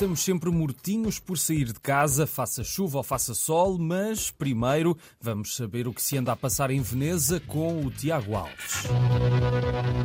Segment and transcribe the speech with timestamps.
[0.00, 5.54] estamos sempre mortinhos por sair de casa, faça chuva ou faça sol, mas primeiro vamos
[5.54, 8.86] saber o que se anda a passar em Veneza com o Tiago Alves.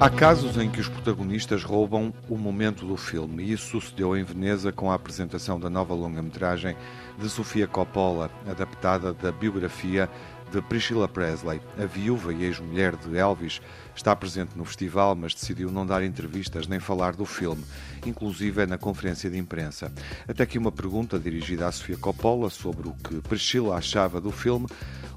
[0.00, 4.24] Há casos em que os protagonistas roubam o momento do filme, e isso sucedeu em
[4.24, 6.76] Veneza com a apresentação da nova longa-metragem
[7.16, 10.10] de Sofia Coppola, adaptada da biografia
[10.52, 13.60] de Priscilla Presley, a viúva e ex-mulher de Elvis,
[13.94, 17.64] está presente no festival, mas decidiu não dar entrevistas nem falar do filme,
[18.04, 19.92] inclusive na conferência de imprensa.
[20.28, 24.66] Até que uma pergunta dirigida à Sofia Coppola sobre o que Priscilla achava do filme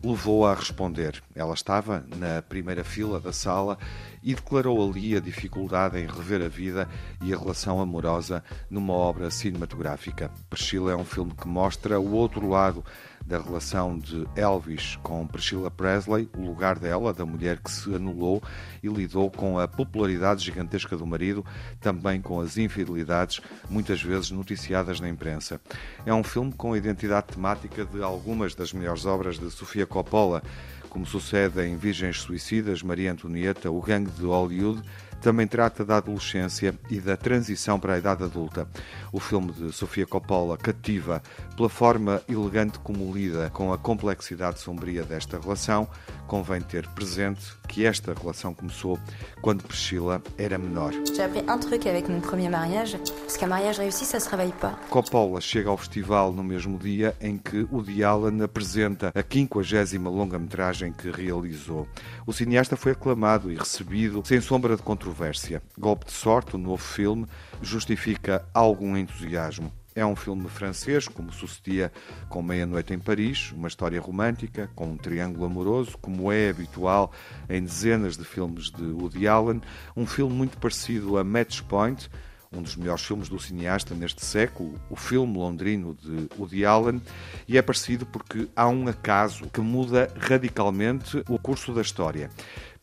[0.03, 1.21] levou-a a responder.
[1.35, 3.77] Ela estava na primeira fila da sala
[4.21, 6.87] e declarou ali a dificuldade em rever a vida
[7.21, 10.31] e a relação amorosa numa obra cinematográfica.
[10.49, 12.83] Priscilla é um filme que mostra o outro lado
[13.25, 18.41] da relação de Elvis com Priscilla Presley, o lugar dela, da mulher que se anulou
[18.81, 21.45] e lidou com a popularidade gigantesca do marido,
[21.79, 23.39] também com as infidelidades,
[23.69, 25.61] muitas vezes noticiadas na imprensa.
[26.05, 30.41] É um filme com identidade temática de algumas das melhores obras de Sofia Coppola,
[30.89, 34.81] como sucede em Virgens Suicidas, Maria Antonieta, O Gangue de Hollywood
[35.21, 38.67] também trata da adolescência e da transição para a idade adulta.
[39.11, 41.21] O filme de Sofia Coppola cativa
[41.55, 45.87] pela forma elegante como lida com a complexidade sombria desta relação.
[46.29, 48.97] Convém ter presente que esta relação começou
[49.41, 50.93] quando Priscila era menor.
[51.13, 54.53] J'ai appris un truc avec mon premier mariage, parce qu'un mariage réussi, ça se réveille
[54.53, 54.79] pas.
[54.89, 60.93] Coppola chega ao festival no mesmo dia em que Woody Allen apresenta a 50 longa-metragem
[60.93, 61.85] que realizou.
[62.25, 65.61] O cineasta foi aclamado e recebido sem sombra de controvérsia controvérsia.
[65.77, 67.25] Golpe de Sorte, o novo filme,
[67.61, 69.71] justifica algum entusiasmo.
[69.99, 71.91] É um filme francês, como sucedia
[72.29, 77.11] com Meia-Noite em Paris, uma história romântica, com um triângulo amoroso, como é habitual
[77.49, 79.61] em dezenas de filmes de Woody Allen.
[79.97, 82.09] Um filme muito parecido a Match Point,
[82.49, 87.01] um dos melhores filmes do cineasta neste século, o filme londrino de Woody Allen,
[87.45, 92.29] e é parecido porque há um acaso que muda radicalmente o curso da história.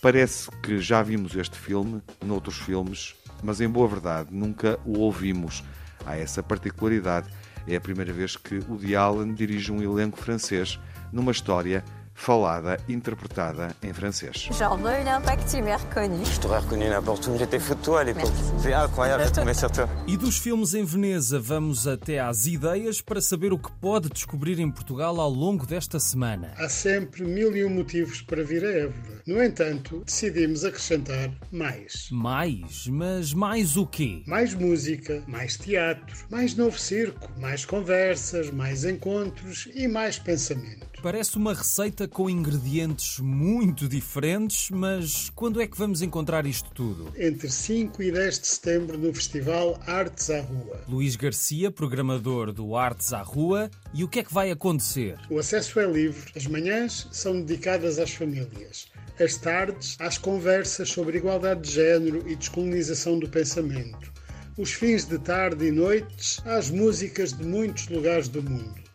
[0.03, 5.65] Parece que já vimos este filme noutros filmes, mas em boa verdade nunca o ouvimos.
[6.07, 7.29] Há essa particularidade.
[7.67, 10.79] É a primeira vez que Woody Allen dirige um elenco francês
[11.13, 11.85] numa história
[12.17, 14.49] falada, interpretada em francês.
[14.51, 16.25] Genre, il a un pas que tu m'as reconnu.
[16.25, 17.39] Je t'aurais reconnu n'importe où.
[17.39, 18.33] J'étais fou de toi à l'époque.
[18.59, 19.89] C'est incroyable sur toi.
[20.09, 24.59] E dos filmes em Veneza, vamos até às ideias para saber o que pode descobrir
[24.59, 26.53] em Portugal ao longo desta semana.
[26.57, 29.23] Há sempre mil e um motivos para vir a Évora.
[29.27, 32.09] No entanto, decidimos acrescentar mais.
[32.11, 32.87] Mais?
[32.87, 34.23] Mas mais o quê?
[34.27, 40.87] Mais música, mais teatro, mais novo circo, mais conversas, mais encontros e mais pensamento.
[41.03, 47.13] Parece uma receita com ingredientes muito diferentes, mas quando é que vamos encontrar isto tudo?
[47.17, 50.85] Entre 5 e 10 de setembro no Festival Artes à Rua.
[50.89, 55.19] Luís Garcia, programador do Artes à Rua, e o que é que vai acontecer?
[55.31, 58.87] O acesso é livre, as manhãs são dedicadas às famílias,
[59.19, 64.13] as tardes às conversas sobre igualdade de género e descolonização do pensamento,
[64.59, 68.87] os fins de tarde e noites às músicas de muitos lugares do mundo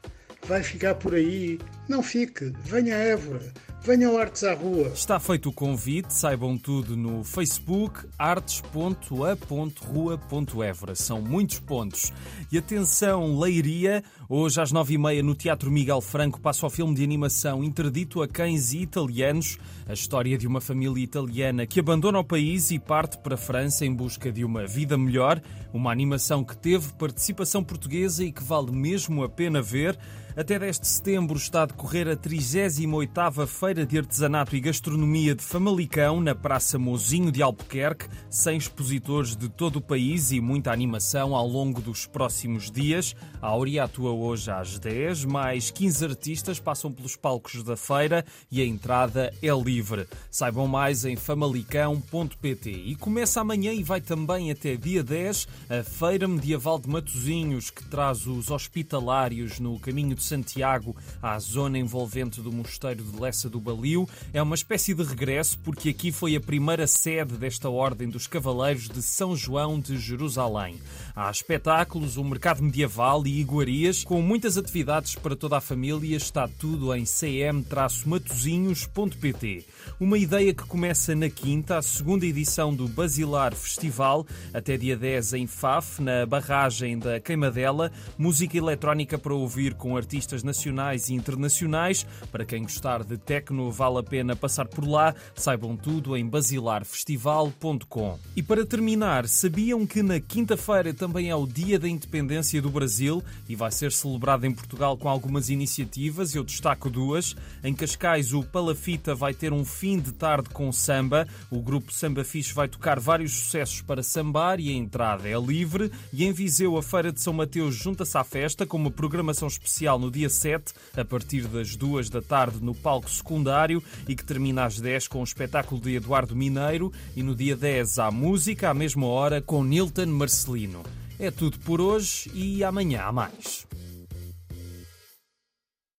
[0.48, 1.60] vai ficar por aí.
[1.92, 4.94] Não fique, venha a Évora, venha ao Artes à Rua.
[4.94, 10.96] Está feito o convite, saibam tudo no Facebook artes.a.rua.évora.
[10.96, 12.14] São muitos pontos.
[12.50, 16.96] E atenção, Leiria, hoje às nove e meia no Teatro Miguel Franco passa o filme
[16.96, 22.20] de animação Interdito a Cães e Italianos, a história de uma família italiana que abandona
[22.20, 25.42] o país e parte para a França em busca de uma vida melhor,
[25.74, 30.00] uma animação que teve participação portuguesa e que vale mesmo a pena ver.
[30.34, 36.22] Até deste setembro está a decorrer a 38ª Feira de Artesanato e Gastronomia de Famalicão,
[36.22, 41.46] na Praça Mozinho de Albuquerque, sem expositores de todo o país e muita animação ao
[41.46, 43.14] longo dos próximos dias.
[43.42, 48.62] A Aurea atua hoje às 10, mais 15 artistas passam pelos palcos da feira e
[48.62, 50.08] a entrada é livre.
[50.30, 52.72] Saibam mais em famalicão.pt.
[52.72, 57.84] E começa amanhã e vai também até dia 10 a Feira Medieval de Matozinhos, que
[57.84, 63.50] traz os hospitalários no caminho de de Santiago à zona envolvente do Mosteiro de Lessa
[63.50, 64.08] do Balio.
[64.32, 68.88] É uma espécie de regresso, porque aqui foi a primeira sede desta Ordem dos Cavaleiros
[68.88, 70.80] de São João de Jerusalém.
[71.16, 76.16] Há espetáculos, um mercado medieval e iguarias, com muitas atividades para toda a família.
[76.16, 79.66] Está tudo em cm-matozinhos.pt.
[80.00, 85.34] Uma ideia que começa na quinta, a segunda edição do Basilar Festival, até dia 10
[85.34, 87.92] em Faf, na barragem da Queimadela.
[88.18, 90.11] Música eletrónica para ouvir com artistas
[90.44, 92.06] nacionais e internacionais nacionais.
[92.32, 95.14] Para quem gostar de techno, vale a pena passar por lá.
[95.36, 98.20] Saibam tudo em basilarfestival.com.
[98.36, 103.24] E para terminar, sabiam que na quinta-feira também é o Dia da Independência do Brasil
[103.48, 106.36] e vai ser celebrado em Portugal com algumas iniciativas.
[106.36, 107.36] Eu destaco duas.
[107.64, 111.28] Em Cascais, o Palafita vai ter um fim de tarde com samba.
[111.50, 115.92] O grupo Samba Fixe vai tocar vários sucessos para sambar e a entrada é livre.
[116.14, 120.00] E em Viseu, a Feira de São Mateus junta-se à festa com uma programação especial
[120.02, 124.66] no dia 7, a partir das 2 da tarde no palco secundário e que termina
[124.66, 128.74] às 10 com o espetáculo de Eduardo Mineiro e no dia 10 há música à
[128.74, 130.84] mesma hora com Nilton Marcelino.
[131.20, 133.68] É tudo por hoje e amanhã há mais.